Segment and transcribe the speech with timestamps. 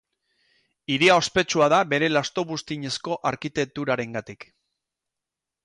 [0.93, 4.51] Hiria ospetsua da bere lasto-buztinezko arkitekturarengatik.